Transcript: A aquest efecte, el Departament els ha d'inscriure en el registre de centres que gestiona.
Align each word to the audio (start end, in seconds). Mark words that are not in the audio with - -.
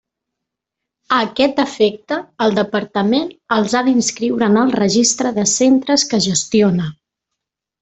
A 1.17 1.17
aquest 1.25 1.59
efecte, 1.63 2.17
el 2.45 2.57
Departament 2.61 3.29
els 3.59 3.75
ha 3.75 3.83
d'inscriure 3.91 4.49
en 4.53 4.59
el 4.63 4.73
registre 4.79 5.35
de 5.39 5.47
centres 5.55 6.09
que 6.15 6.23
gestiona. 6.31 6.91